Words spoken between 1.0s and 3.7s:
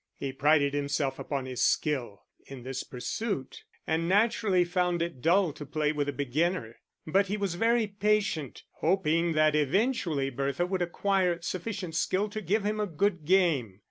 upon his skill in this pursuit